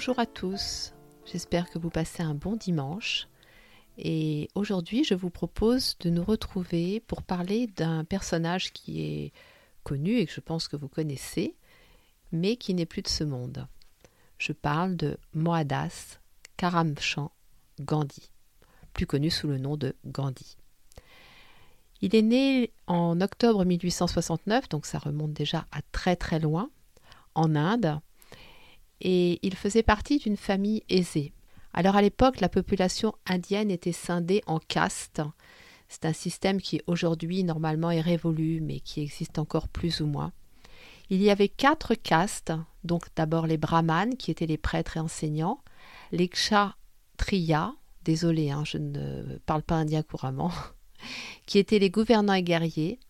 [0.00, 0.94] Bonjour à tous,
[1.26, 3.28] j'espère que vous passez un bon dimanche.
[3.98, 9.32] Et aujourd'hui, je vous propose de nous retrouver pour parler d'un personnage qui est
[9.84, 11.54] connu et que je pense que vous connaissez,
[12.32, 13.68] mais qui n'est plus de ce monde.
[14.38, 16.18] Je parle de Mohadas
[16.56, 17.30] Karamchand
[17.78, 18.30] Gandhi,
[18.94, 20.56] plus connu sous le nom de Gandhi.
[22.00, 26.70] Il est né en octobre 1869, donc ça remonte déjà à très très loin,
[27.34, 28.00] en Inde,
[29.00, 31.32] et il faisait partie d'une famille aisée.
[31.72, 35.22] Alors à l'époque, la population indienne était scindée en castes.
[35.88, 40.32] C'est un système qui aujourd'hui normalement est révolu, mais qui existe encore plus ou moins.
[41.10, 42.52] Il y avait quatre castes,
[42.84, 45.60] donc d'abord les brahmanes, qui étaient les prêtres et enseignants,
[46.12, 50.52] les kshatriyas, désolé, hein, je ne parle pas indien couramment,
[51.46, 53.00] qui étaient les gouvernants et guerriers,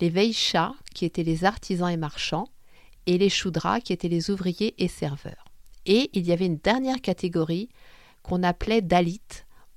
[0.00, 2.48] les vaishas, qui étaient les artisans et marchands,
[3.08, 5.46] et les shudras, qui étaient les ouvriers et serveurs.
[5.86, 7.70] Et il y avait une dernière catégorie
[8.22, 9.22] qu'on appelait dalit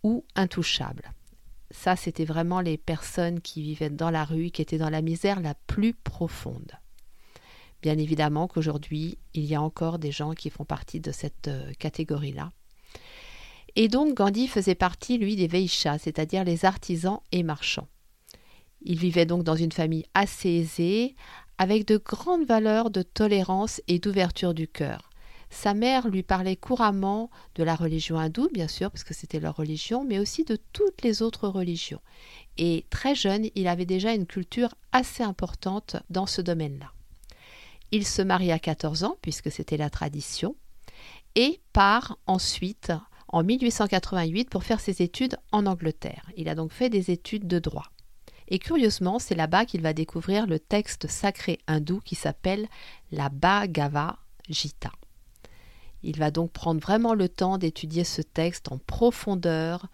[0.04, 1.14] ou intouchables.
[1.72, 5.40] Ça, c'était vraiment les personnes qui vivaient dans la rue, qui étaient dans la misère
[5.40, 6.74] la plus profonde.
[7.82, 11.72] Bien évidemment qu'aujourd'hui, il y a encore des gens qui font partie de cette euh,
[11.80, 12.52] catégorie-là.
[13.78, 17.88] Et donc Gandhi faisait partie, lui, des Veishas, c'est-à-dire les artisans et marchands.
[18.84, 21.16] Il vivait donc dans une famille assez aisée,
[21.58, 25.12] avec de grandes valeurs de tolérance et d'ouverture du cœur.
[25.52, 29.58] Sa mère lui parlait couramment de la religion hindoue, bien sûr, parce que c'était leur
[29.58, 32.02] religion, mais aussi de toutes les autres religions.
[32.58, 36.92] Et très jeune, il avait déjà une culture assez importante dans ce domaine-là.
[37.92, 40.56] Il se marie à 14 ans, puisque c'était la tradition,
[41.36, 42.94] et part ensuite
[43.28, 46.30] en 1888 pour faire ses études en Angleterre.
[46.38, 47.92] Il a donc fait des études de droit.
[48.52, 52.68] Et curieusement, c'est là-bas qu'il va découvrir le texte sacré hindou qui s'appelle
[53.14, 54.16] la Bhagavad
[54.50, 54.92] Gita.
[56.04, 59.88] Il va donc prendre vraiment le temps d'étudier ce texte en profondeur,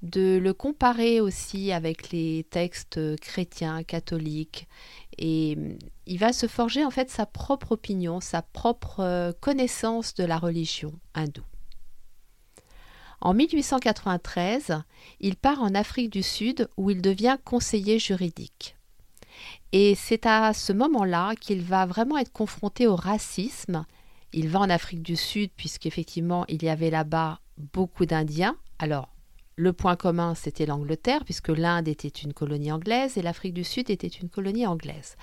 [0.00, 4.68] de le comparer aussi avec les textes chrétiens, catholiques,
[5.18, 5.58] et
[6.06, 10.38] il va se forger en fait sa propre opinion, sa propre euh, connaissance de la
[10.38, 11.44] religion hindoue.
[13.20, 14.82] En 1893,
[15.20, 18.76] il part en Afrique du Sud où il devient conseiller juridique.
[19.72, 23.84] Et c'est à ce moment-là qu'il va vraiment être confronté au racisme.
[24.32, 28.56] Il va en Afrique du Sud puisqu'effectivement il y avait là-bas beaucoup d'Indiens.
[28.78, 29.08] Alors
[29.58, 33.90] le point commun, c'était l'Angleterre, puisque l'Inde était une colonie anglaise et l'Afrique du Sud
[33.90, 35.16] était une colonie anglaise.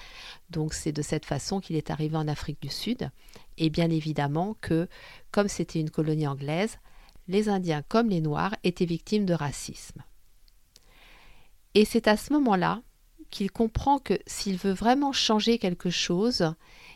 [0.50, 3.10] Donc c'est de cette façon qu'il est arrivé en Afrique du Sud.
[3.58, 4.90] Et bien évidemment que,
[5.32, 6.80] comme c'était une colonie anglaise,
[7.28, 10.04] les Indiens comme les Noirs étaient victimes de racisme.
[11.74, 12.82] Et c'est à ce moment-là
[13.30, 16.54] qu'il comprend que s'il veut vraiment changer quelque chose,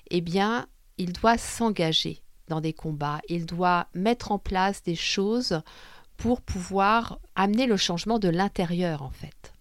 [0.09, 5.61] eh bien, il doit s'engager dans des combats, il doit mettre en place des choses
[6.17, 9.53] pour pouvoir amener le changement de l'intérieur en fait.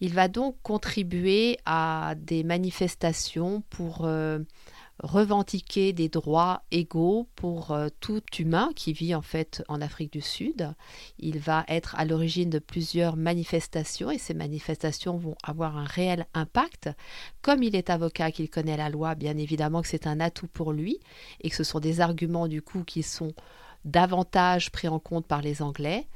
[0.00, 4.40] Il va donc contribuer à des manifestations pour euh,
[5.02, 10.20] revendiquer des droits égaux pour euh, tout humain qui vit en fait en Afrique du
[10.20, 10.72] Sud.
[11.18, 16.26] Il va être à l'origine de plusieurs manifestations et ces manifestations vont avoir un réel
[16.34, 16.90] impact.
[17.42, 20.72] Comme il est avocat, qu'il connaît la loi, bien évidemment que c'est un atout pour
[20.72, 21.00] lui
[21.40, 23.32] et que ce sont des arguments du coup qui sont
[23.84, 26.06] davantage pris en compte par les Anglais.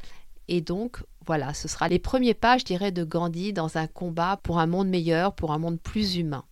[0.47, 4.39] Et donc, voilà, ce sera les premiers pas, je dirais, de Gandhi dans un combat
[4.43, 6.45] pour un monde meilleur, pour un monde plus humain.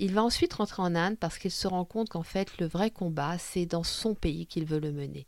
[0.00, 2.90] Il va ensuite rentrer en Inde parce qu'il se rend compte qu'en fait, le vrai
[2.90, 5.26] combat, c'est dans son pays qu'il veut le mener.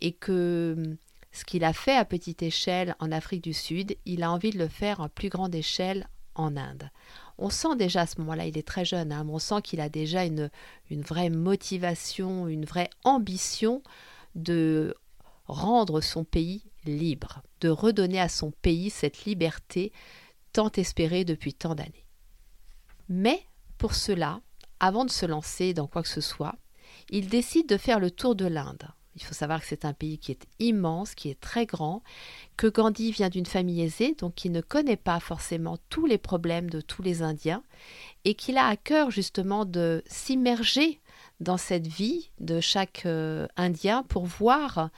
[0.00, 0.96] Et que hum,
[1.30, 4.58] ce qu'il a fait à petite échelle en Afrique du Sud, il a envie de
[4.58, 6.90] le faire à plus grande échelle en Inde.
[7.38, 9.80] On sent déjà à ce moment-là, il est très jeune, hein, mais on sent qu'il
[9.80, 10.50] a déjà une,
[10.90, 13.82] une vraie motivation, une vraie ambition
[14.34, 14.96] de
[15.46, 19.92] rendre son pays libre, de redonner à son pays cette liberté
[20.52, 22.04] tant espérée depuis tant d'années.
[23.08, 23.40] Mais
[23.78, 24.40] pour cela,
[24.80, 26.56] avant de se lancer dans quoi que ce soit,
[27.10, 28.88] il décide de faire le tour de l'Inde.
[29.16, 32.02] Il faut savoir que c'est un pays qui est immense, qui est très grand,
[32.56, 36.70] que Gandhi vient d'une famille aisée, donc qui ne connaît pas forcément tous les problèmes
[36.70, 37.64] de tous les Indiens,
[38.24, 41.00] et qu'il a à cœur justement de s'immerger
[41.40, 44.90] dans cette vie de chaque euh, Indien pour voir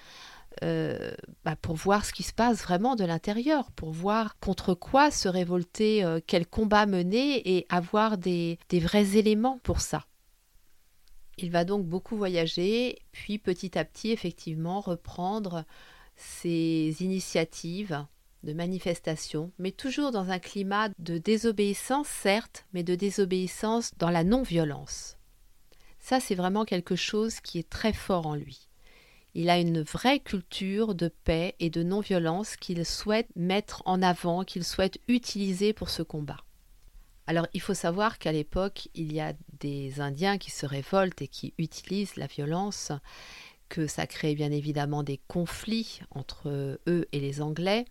[0.62, 1.12] euh,
[1.44, 5.29] bah, pour voir ce qui se passe vraiment de l'intérieur, pour voir contre quoi se
[5.29, 10.06] révolter, euh, quel combat mener et avoir des, des vrais éléments pour ça.
[11.38, 15.64] Il va donc beaucoup voyager, puis petit à petit, effectivement, reprendre
[16.17, 18.05] ses initiatives
[18.43, 24.25] de manifestation, mais toujours dans un climat de désobéissance, certes, mais de désobéissance dans la
[24.25, 25.17] non-violence.
[25.99, 28.69] Ça, c'est vraiment quelque chose qui est très fort en lui.
[29.35, 34.44] Il a une vraie culture de paix et de non-violence qu'il souhaite mettre en avant,
[34.44, 36.38] qu'il souhaite utiliser pour ce combat.
[37.27, 41.29] Alors il faut savoir qu'à l'époque, il y a des Indiens qui se révoltent et
[41.29, 42.91] qui utilisent la violence,
[43.69, 46.49] que ça crée bien évidemment des conflits entre
[46.88, 47.85] eux et les Anglais,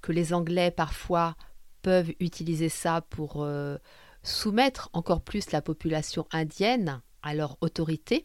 [0.00, 1.36] que les Anglais parfois
[1.82, 3.76] peuvent utiliser ça pour euh,
[4.22, 8.24] soumettre encore plus la population indienne à leur autorité,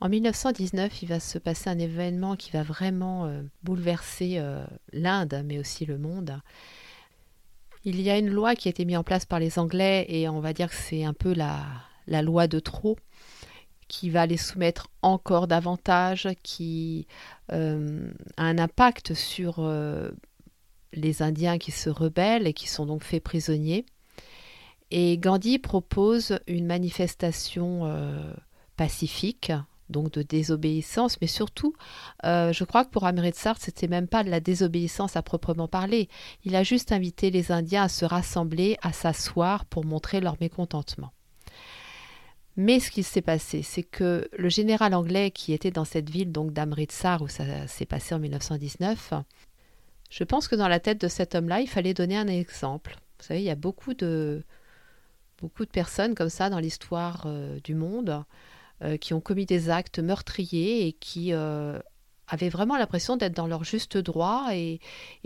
[0.00, 5.42] en 1919, il va se passer un événement qui va vraiment euh, bouleverser euh, l'Inde,
[5.44, 6.40] mais aussi le monde.
[7.84, 10.28] Il y a une loi qui a été mise en place par les Anglais, et
[10.28, 12.96] on va dire que c'est un peu la, loi de trop,
[13.88, 17.08] qui va les soumettre encore davantage, qui
[17.50, 19.68] euh, a un impact sur
[20.92, 23.84] les Indiens qui se rebellent et qui sont donc faits prisonniers.
[24.92, 27.92] Et Gandhi propose une manifestation
[28.76, 29.52] pacifique
[29.90, 31.74] donc de désobéissance, mais surtout,
[32.24, 36.08] euh, je crois que pour Amritsar, c'était même pas de la désobéissance à proprement parler.
[36.44, 41.12] Il a juste invité les Indiens à se rassembler, à s'asseoir pour montrer leur mécontentement.
[42.56, 46.32] Mais ce qui s'est passé, c'est que le général anglais qui était dans cette ville,
[46.32, 49.14] donc d'Amritsar, où ça s'est passé en 1919,
[50.10, 52.96] je pense que dans la tête de cet homme-là, il fallait donner un exemple.
[53.18, 54.42] Vous savez, il y a beaucoup de,
[55.40, 58.24] beaucoup de personnes comme ça dans l'histoire euh, du monde
[59.00, 61.78] qui ont commis des actes meurtriers et qui euh,
[62.28, 64.80] avaient vraiment l'impression d'être dans leur juste droit et,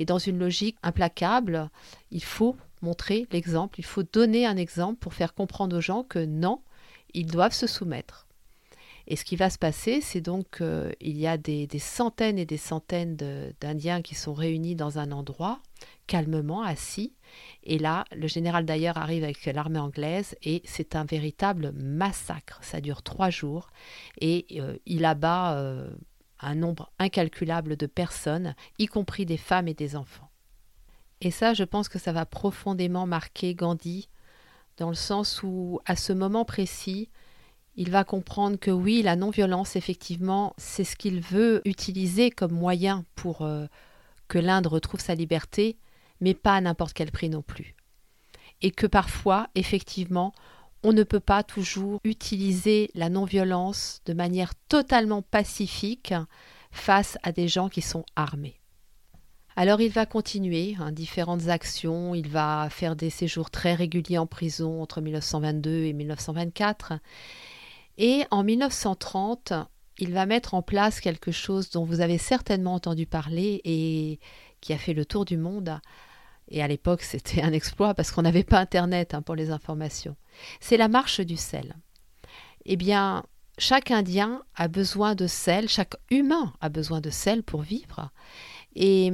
[0.07, 1.71] dans une logique implacable.
[2.11, 6.19] Il faut montrer l'exemple, il faut donner un exemple pour faire comprendre aux gens que
[6.19, 6.61] non,
[7.15, 8.27] ils doivent se soumettre.
[9.09, 12.57] Et ce qui va se passer, c'est donc qu'il y a des, centaines et des
[12.57, 13.17] centaines
[13.61, 15.61] d'Indiens qui sont réunis dans un endroit,
[16.07, 17.15] calmement, assis.
[17.65, 22.59] Et là, le général d'ailleurs arrive avec l'armée anglaise et c'est un véritable massacre.
[22.63, 23.71] Ça dure trois jours
[24.21, 25.91] et euh, il abat euh,
[26.41, 30.31] un nombre incalculable de personnes, y compris des femmes et des enfants.
[31.21, 34.09] Et ça, je pense que ça va profondément marquer Gandhi,
[34.77, 37.11] dans le sens où, à ce moment précis,
[37.77, 43.05] il va comprendre que oui, la non-violence, effectivement, c'est ce qu'il veut utiliser comme moyen
[43.15, 43.67] pour euh,
[44.29, 45.77] que l'Inde retrouve sa liberté,
[46.23, 47.75] mais pas à n'importe quel prix non plus.
[48.63, 50.33] Et que parfois, effectivement,
[50.83, 56.15] on ne peut pas toujours utiliser la non-violence de manière totalement pacifique
[56.71, 58.61] face à des gens qui sont armés.
[59.55, 64.27] Alors il va continuer hein, différentes actions, il va faire des séjours très réguliers en
[64.27, 66.95] prison entre 1922 et 1924,
[67.99, 69.53] et en 1930,
[69.99, 74.21] il va mettre en place quelque chose dont vous avez certainement entendu parler et
[74.63, 75.79] qui a fait le tour du monde.
[76.53, 80.17] Et à l'époque, c'était un exploit parce qu'on n'avait pas Internet hein, pour les informations.
[80.61, 81.75] C'est la marche du sel.
[82.67, 83.25] Eh bien,
[83.59, 88.11] chaque Indien a besoin de sel, chaque humain a besoin de sel pour vivre.
[88.75, 89.11] Et,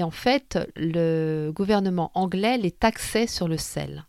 [0.00, 4.04] en fait, le gouvernement anglais les taxait sur le sel.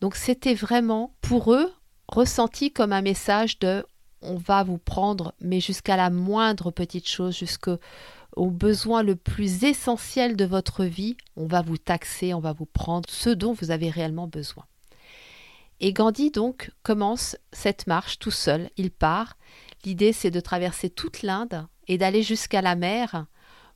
[0.00, 1.72] Donc c'était vraiment pour eux
[2.08, 3.84] ressenti comme un message de
[4.20, 7.78] on va vous prendre, mais jusqu'à la moindre petite chose, jusqu'au
[8.46, 13.08] besoin le plus essentiel de votre vie, on va vous taxer, on va vous prendre
[13.08, 14.64] ce dont vous avez réellement besoin.
[15.80, 19.36] Et Gandhi donc commence cette marche tout seul, il part.
[19.84, 23.26] L'idée c'est de traverser toute l'Inde et d'aller jusqu'à la mer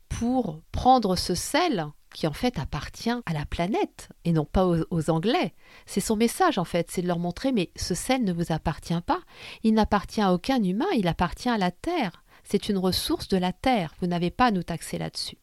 [0.08, 5.10] pour prendre ce sel qui en fait appartient à la planète et non pas aux,
[5.10, 5.54] Anglais.
[5.86, 9.00] C'est son message en fait, c'est de leur montrer mais ce sel ne vous appartient
[9.06, 9.20] pas,
[9.62, 12.21] il n'appartient à aucun humain, il appartient à la Terre.
[12.44, 15.38] C'est une ressource de la Terre, vous n'avez pas à nous taxer là-dessus.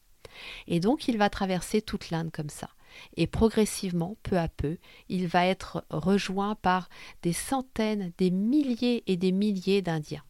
[0.66, 2.68] Et donc il va traverser toute l'Inde comme ça.
[3.16, 4.78] Et progressivement, peu à peu,
[5.08, 6.88] il va être rejoint par
[7.22, 10.24] des centaines, des milliers et des milliers d'Indiens.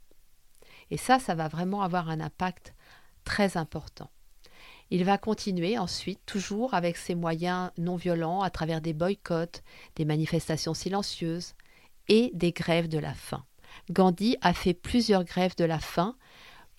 [0.91, 2.75] Et ça, ça va vraiment avoir un impact
[3.25, 4.11] très important.
[4.91, 9.63] Il va continuer ensuite, toujours avec ses moyens non violents, à travers des boycotts,
[9.95, 11.55] des manifestations silencieuses
[12.09, 13.45] et des grèves de la faim.
[13.91, 16.17] Gandhi a fait plusieurs grèves de la faim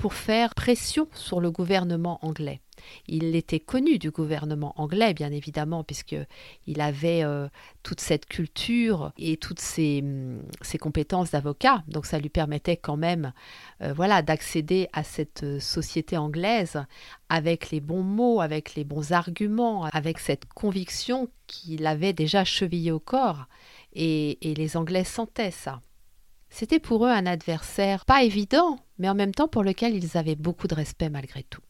[0.01, 2.60] pour faire pression sur le gouvernement anglais.
[3.08, 7.48] Il était connu du gouvernement anglais, bien évidemment, puisqu'il avait euh,
[7.84, 10.41] toute cette culture et toutes ses, hum,
[10.79, 11.84] compétences d'avocat.
[11.88, 13.31] Donc ça lui permettait quand même
[13.84, 16.84] euh, voilà, d'accéder à cette euh, société anglaise
[17.29, 22.91] avec les bons mots, avec les bons arguments, avec cette conviction qu'il avait déjà chevillée
[22.91, 23.46] au corps.
[23.93, 25.79] et les Anglais sentaient ça.
[26.51, 30.36] C'était pour eux un adversaire pas évident, mais en même temps pour lequel ils avaient
[30.36, 31.62] beaucoup de respect malgré tout.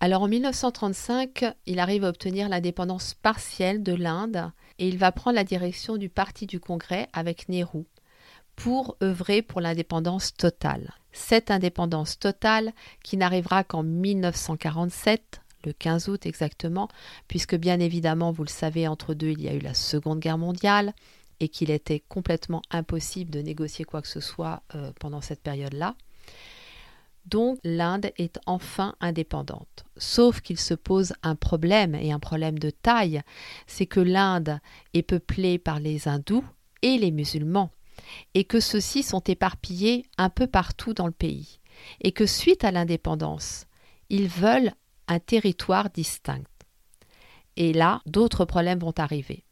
[0.00, 5.36] Alors en 1935, il arrive à obtenir l'indépendance partielle de l'Inde et il va prendre
[5.36, 7.86] la direction du Parti du Congrès avec Nehru
[8.56, 10.92] pour œuvrer pour l'indépendance totale.
[11.12, 12.72] Cette indépendance totale
[13.04, 16.88] qui n'arrivera qu'en 1947, le 15 août exactement,
[17.28, 20.38] puisque bien évidemment, vous le savez, entre deux, il y a eu la Seconde Guerre
[20.38, 20.92] mondiale,
[21.40, 25.96] et qu'il était complètement impossible de négocier quoi que ce soit euh, pendant cette période-là.
[27.26, 29.84] Donc l'Inde est enfin indépendante.
[29.96, 33.22] Sauf qu'il se pose un problème, et un problème de taille,
[33.66, 34.60] c'est que l'Inde
[34.92, 36.44] est peuplée par les hindous
[36.82, 37.70] et les musulmans,
[38.34, 41.60] et que ceux-ci sont éparpillés un peu partout dans le pays,
[42.02, 43.66] et que suite à l'indépendance,
[44.10, 44.72] ils veulent
[45.08, 46.44] un territoire distinct.
[47.56, 49.44] Et là, d'autres problèmes vont arriver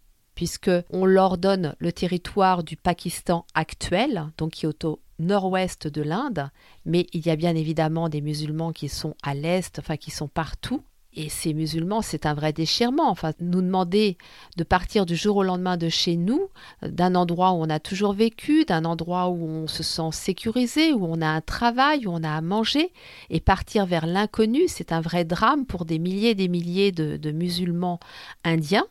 [0.43, 6.51] puisqu'on leur donne le territoire du Pakistan actuel, donc qui est au nord-ouest de l'Inde,
[6.85, 10.27] mais il y a bien évidemment des musulmans qui sont à l'est, enfin qui sont
[10.27, 10.83] partout.
[11.15, 13.09] Et ces musulmans, c'est un vrai déchirement.
[13.09, 14.19] Enfin, nous demander
[14.57, 16.49] de partir du jour au lendemain de chez nous,
[16.83, 21.05] d'un endroit où on a toujours vécu, d'un endroit où on se sent sécurisé, où
[21.05, 22.93] on a un travail, où on a à manger,
[23.31, 27.31] et partir vers l'inconnu, c'est un vrai drame pour des milliers et des milliers de
[27.31, 28.01] musulmans
[28.43, 28.87] indiens.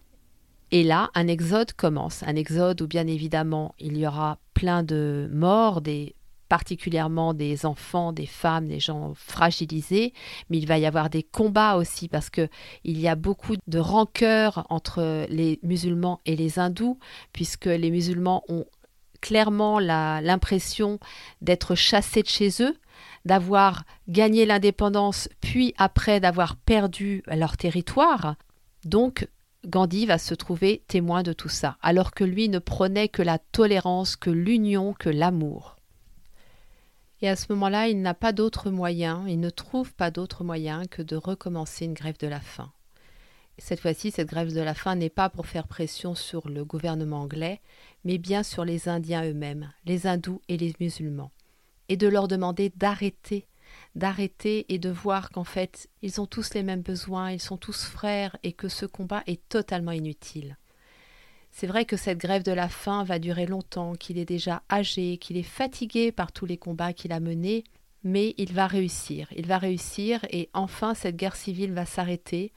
[0.71, 5.29] Et là, un exode commence, un exode où bien évidemment il y aura plein de
[5.33, 6.15] morts, des,
[6.47, 10.13] particulièrement des enfants, des femmes, des gens fragilisés,
[10.49, 12.47] mais il va y avoir des combats aussi parce que
[12.83, 16.99] il y a beaucoup de rancœur entre les musulmans et les hindous,
[17.33, 18.65] puisque les musulmans ont
[19.21, 20.99] clairement l'impression
[21.41, 22.75] d'être chassés de chez eux,
[23.23, 28.35] d'avoir gagné l'indépendance, puis après d'avoir perdu leur territoire.
[28.83, 29.27] Donc
[29.65, 33.37] Gandhi va se trouver témoin de tout ça, alors que lui ne prônait que la
[33.37, 35.75] tolérance, que l'union, que l'amour.
[37.21, 40.85] Et à ce moment-là, il n'a pas d'autre moyen, il ne trouve pas d'autre moyen
[40.85, 42.71] que de recommencer une grève de la faim.
[43.59, 47.21] Cette fois-ci, cette grève de la faim n'est pas pour faire pression sur le gouvernement
[47.21, 47.61] anglais,
[48.03, 51.31] mais bien sur les Indiens eux-mêmes, les hindous et les musulmans,
[51.87, 53.45] et de leur demander d'arrêter
[53.95, 57.83] d'arrêter et de voir qu'en fait, ils ont tous les mêmes besoins, ils sont tous
[57.85, 60.57] frères et que ce combat est totalement inutile.
[61.51, 65.17] C'est vrai que cette grève de la faim va durer longtemps, qu'il est déjà âgé,
[65.17, 67.65] qu'il est fatigué par tous les combats qu'il a menés,
[68.03, 72.53] mais il va réussir, il va réussir et enfin cette guerre civile va s'arrêter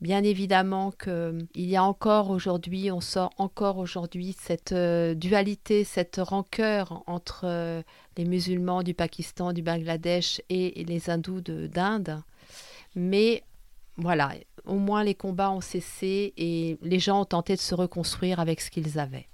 [0.00, 6.16] Bien évidemment qu'il y a encore aujourd'hui, on sort encore aujourd'hui cette euh, dualité, cette
[6.16, 7.82] rancœur entre euh,
[8.16, 12.22] les musulmans du Pakistan, du Bangladesh et, les hindous d'Inde.
[12.94, 13.44] Mais
[13.98, 14.32] voilà,
[14.64, 18.62] au moins les combats ont cessé et les gens ont tenté de se reconstruire avec
[18.62, 19.28] ce qu'ils avaient.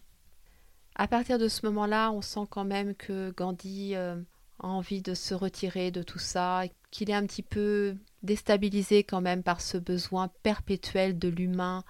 [0.96, 4.16] À partir de ce moment-là, on sent quand même que Gandhi euh,
[4.58, 7.94] a envie de se retirer de tout ça, qu'il est un petit peu
[8.26, 11.85] déstabilisé quand même par ce besoin perpétuel de l'humain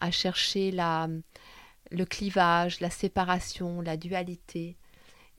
[0.00, 1.08] à chercher la,
[1.90, 4.76] le clivage, la séparation, la dualité.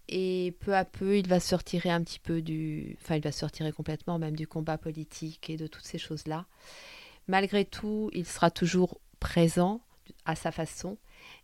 [0.10, 2.98] Et peu à peu, il va se retirer un petit peu du...
[3.02, 6.46] Enfin, il va se retirer complètement même du combat politique et de toutes ces choses-là.
[7.28, 9.82] Malgré tout, il sera toujours présent
[10.26, 10.98] à sa façon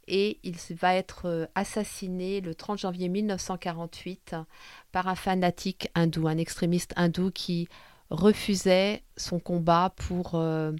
[0.07, 4.35] et il va être euh, assassiné le 30 janvier 1948
[4.91, 7.67] par un fanatique hindou, un extrémiste hindou qui
[8.09, 10.71] refusait son combat pour euh,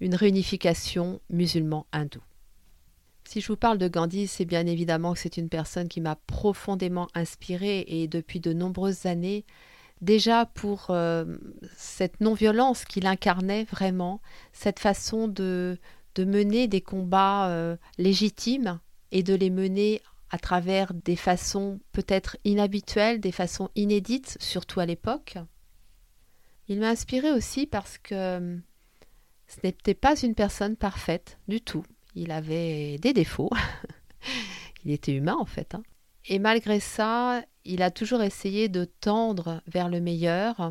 [0.00, 2.20] une réunification musulman-hindou.
[3.24, 6.16] Si je vous parle de Gandhi, c'est bien évidemment que c'est une personne qui m'a
[6.16, 9.44] profondément inspirée et depuis de nombreuses années,
[10.00, 11.24] déjà pour euh,
[11.76, 14.20] cette non-violence qu'il incarnait vraiment,
[14.52, 15.78] cette façon de,
[16.16, 18.80] de mener des combats euh, légitimes
[19.12, 24.86] et de les mener à travers des façons peut-être inhabituelles, des façons inédites, surtout à
[24.86, 25.38] l'époque.
[26.70, 28.56] Il m'a inspiré aussi parce que euh,
[29.48, 31.82] ce n'était pas une personne parfaite du tout.
[32.14, 33.50] Il avait des défauts.
[34.84, 35.74] il était humain en fait.
[35.74, 35.82] Hein.
[36.26, 40.70] Et malgré ça, il a toujours essayé de tendre vers le meilleur.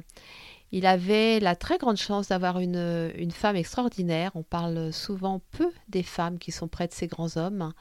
[0.71, 4.31] Il avait la très grande chance d'avoir une, femme extraordinaire.
[4.35, 7.73] On parle souvent peu des femmes qui sont près de ces grands hommes.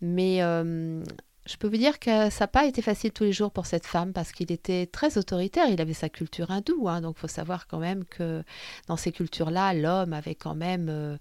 [0.00, 1.04] Mais euh,
[1.46, 3.84] je peux vous dire que ça n'a pas été facile tous les jours pour cette
[3.84, 5.68] femme parce qu'il était très autoritaire.
[5.68, 8.42] Il avait sa culture hindoue, hein, donc il faut savoir quand même que
[8.88, 11.18] dans ces cultures-là, l'homme avait quand même, euh,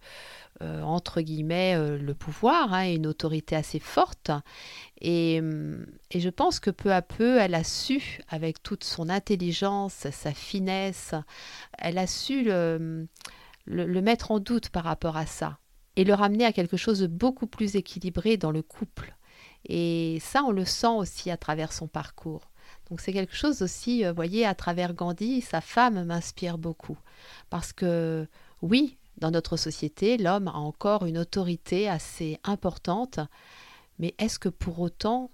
[0.62, 4.32] euh, entre guillemets, euh, le pouvoir hein, et une autorité assez forte.
[5.02, 5.42] Et,
[6.16, 11.16] je pense que peu à peu, elle a su, avec toute son intelligence, sa finesse,
[11.78, 13.08] elle a su le,
[13.66, 15.58] le, le mettre en doute par rapport à ça
[15.98, 19.16] et le ramener à quelque chose de beaucoup plus équilibré dans le couple.
[19.66, 22.52] Et ça, on le sent aussi à travers son parcours.
[22.90, 26.98] Donc c'est quelque chose aussi, vous euh, voyez, à travers Gandhi, sa femme m'inspire beaucoup.
[27.50, 28.28] Parce que
[28.62, 33.20] oui, dans notre société, l'homme a encore une autorité assez importante,
[34.00, 35.32] mais est-ce que pour autant,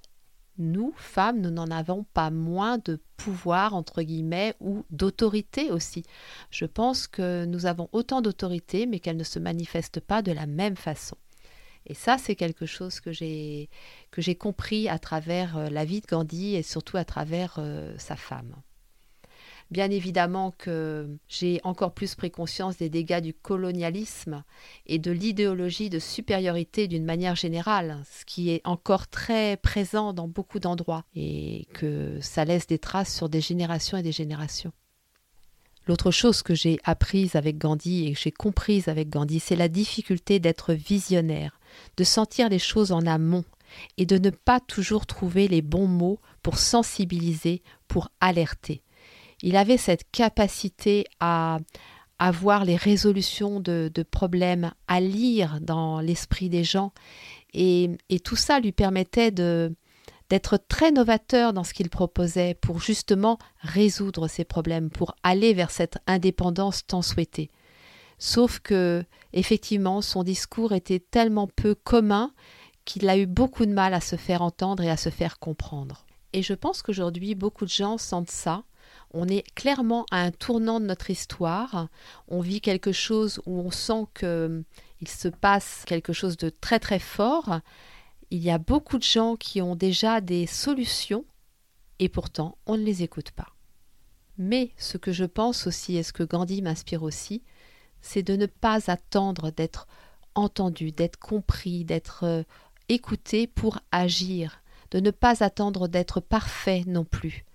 [0.57, 6.03] nous, femmes, nous n'en avons pas moins de pouvoir, entre guillemets, ou d'autorité aussi?
[6.51, 10.45] Je pense que nous avons autant d'autorité, mais qu'elle ne se manifeste pas de la
[10.45, 11.15] même façon.
[11.85, 13.69] Et ça, c'est quelque chose que j'ai
[14.37, 18.55] compris à travers euh, la vie de Gandhi et surtout à travers euh, sa femme.
[19.71, 24.43] Bien évidemment que j'ai encore plus pris conscience des dégâts du colonialisme
[24.87, 30.27] et de l'idéologie de supériorité d'une manière générale, ce qui est encore très présent dans
[30.27, 34.71] beaucoup d'endroits et que ça laisse des traces sur des générations et des générations.
[35.85, 39.67] L'autre chose que j'ai apprise avec Gandhi et que j'ai comprise avec Gandhi, c'est la
[39.67, 41.58] difficulté d'être visionnaire
[41.97, 43.45] de sentir les choses en amont
[43.97, 48.81] et de ne pas toujours trouver les bons mots pour sensibiliser, pour alerter.
[49.41, 51.59] Il avait cette capacité à
[52.17, 56.91] avoir les résolutions de, problèmes, à lire dans l'esprit des gens,
[57.53, 59.73] et, et, tout ça lui permettait de
[60.29, 65.71] d'être très novateur dans ce qu'il proposait pour justement résoudre ces problèmes, pour aller vers
[65.71, 67.49] cette indépendance tant souhaitée.
[68.19, 72.33] Sauf que, effectivement, son discours était tellement peu commun
[72.85, 76.05] qu'il a eu beaucoup de mal à se faire entendre et à se faire comprendre.
[76.33, 78.63] Et je pense qu'aujourd'hui, beaucoup de gens sentent ça.
[79.11, 81.87] On est clairement à un tournant de notre histoire.
[82.27, 86.99] On vit quelque chose où on sent qu'il se passe quelque chose de très très
[86.99, 87.59] fort.
[88.31, 91.25] Il y a beaucoup de gens qui ont déjà des solutions
[91.97, 93.55] et pourtant on ne les écoute pas.
[94.37, 97.43] Mais ce que je pense aussi et ce que Gandhi m'inspire aussi,
[98.01, 99.87] c'est de ne pas attendre d'être
[100.35, 102.43] entendu, d'être compris, d'être euh,
[102.87, 107.45] écouté pour agir, de ne pas attendre d'être parfait non plus,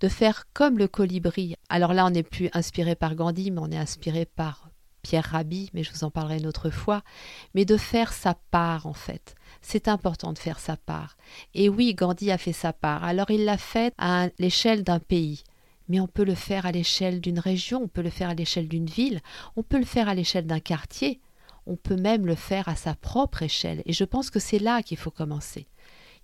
[0.00, 1.56] de faire comme le colibri.
[1.68, 4.68] Alors là, on n'est plus inspiré par Gandhi, mais on est inspiré par
[5.02, 7.02] Pierre Rabhi, mais je vous en parlerai une autre fois,
[7.54, 9.34] mais de faire sa part en fait.
[9.62, 11.16] C'est important de faire sa part.
[11.54, 13.04] Et oui, Gandhi a fait sa part.
[13.04, 15.44] Alors il l'a fait à l'échelle d'un pays
[15.88, 18.68] mais on peut le faire à l'échelle d'une région, on peut le faire à l'échelle
[18.68, 19.20] d'une ville,
[19.56, 21.20] on peut le faire à l'échelle d'un quartier,
[21.66, 23.82] on peut même le faire à sa propre échelle.
[23.84, 25.66] Et je pense que c'est là qu'il faut commencer.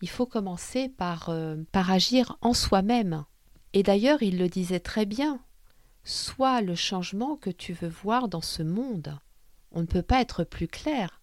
[0.02, 3.24] Il faut commencer par, euh, par agir en soi-même.
[3.72, 5.40] Et d'ailleurs, il le disait très bien,
[6.04, 9.18] sois le changement que tu veux voir dans ce monde.
[9.72, 11.20] On ne peut pas être plus clair.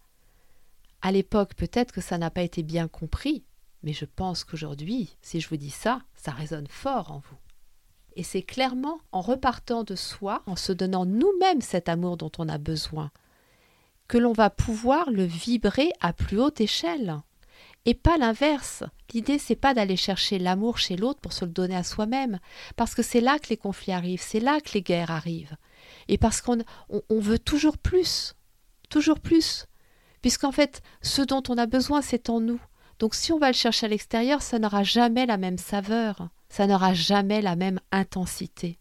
[1.02, 3.44] À l'époque, peut-être que ça n'a pas été bien compris,
[3.84, 7.38] mais je pense qu'aujourd'hui, si je vous dis ça, ça résonne fort en vous.
[8.16, 12.50] Et c'est clairement en repartant de soi, en se donnant nous-mêmes cet amour dont on
[12.50, 13.12] a besoin,
[14.08, 17.22] que l'on va pouvoir le vibrer à plus haute échelle.
[17.86, 18.84] Et pas l'inverse.
[19.14, 22.40] L'idée, c'est pas d'aller chercher l'amour chez l'autre pour se le donner à soi-même,
[22.76, 25.56] parce que c'est là que les conflits arrivent, c'est là que les guerres arrivent.
[26.08, 28.36] Et parce qu'on on, veut toujours plus,
[28.90, 29.66] toujours plus.
[30.22, 32.62] Puisqu'en fait, ce dont on a besoin, c'est en nous.
[33.00, 36.68] Donc si on va le chercher à l'extérieur, ça n'aura jamais la même saveur ça
[36.68, 38.78] n'aura jamais la même intensité.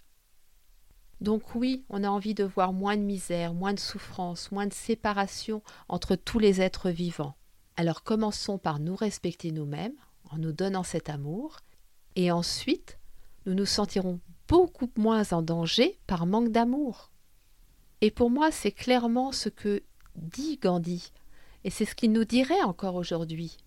[1.20, 4.74] Donc oui, on a envie de voir moins de misère, moins de souffrance, moins de
[4.74, 7.36] séparation entre tous les êtres vivants.
[7.76, 9.94] Alors commençons par nous respecter nous-mêmes,
[10.32, 11.58] en nous donnant cet amour,
[12.16, 12.98] et ensuite,
[13.46, 17.12] nous nous sentirons beaucoup moins en danger par manque d'amour.
[18.00, 19.84] Et pour moi, c'est clairement ce que
[20.16, 21.12] dit Gandhi,
[21.62, 23.58] et c'est ce qu'il nous dirait encore aujourd'hui.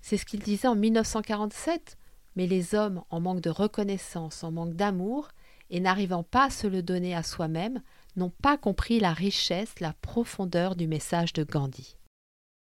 [0.00, 1.98] C'est ce qu'il disait en 1947
[2.36, 5.28] mais les hommes, en manque de reconnaissance, en manque d'amour,
[5.70, 7.82] et n'arrivant pas à se le donner à soi-même,
[8.16, 11.96] n'ont pas compris la richesse, la profondeur du message de Gandhi.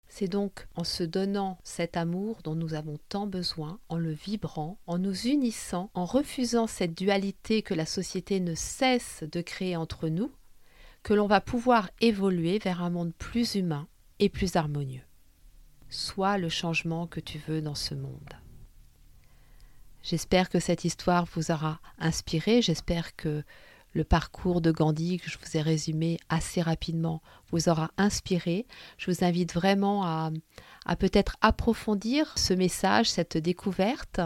[0.09, 4.79] C'est donc en se donnant cet amour dont nous avons tant besoin, en le vibrant,
[4.87, 10.09] en nous unissant, en refusant cette dualité que la société ne cesse de créer entre
[10.09, 10.33] nous,
[11.03, 15.05] que l'on va pouvoir évoluer vers un monde plus humain et plus harmonieux.
[15.91, 18.35] Sois le changement que tu veux dans ce monde.
[20.09, 23.43] J'espère que cette histoire vous aura inspiré, j'espère que
[23.93, 28.69] le parcours de Gandhi que je vous ai résumé assez rapidement vous aura inspiré.
[28.99, 30.31] Je vous invite vraiment à,
[30.85, 34.21] à peut-être approfondir ce message, cette découverte.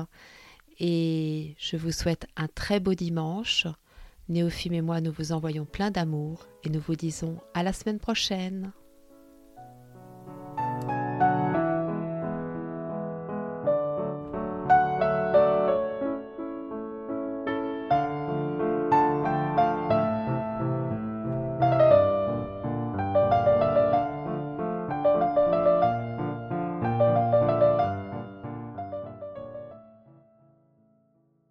[0.78, 3.66] Et je vous souhaite un très beau dimanche.
[4.28, 8.00] Néophime et moi, nous vous envoyons plein d'amour et nous vous disons à la semaine
[8.00, 8.70] prochaine.